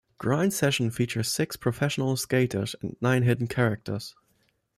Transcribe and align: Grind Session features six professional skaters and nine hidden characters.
Grind 0.17 0.51
Session 0.51 0.89
features 0.89 1.31
six 1.31 1.55
professional 1.55 2.17
skaters 2.17 2.75
and 2.81 2.97
nine 3.01 3.21
hidden 3.21 3.45
characters. 3.45 4.15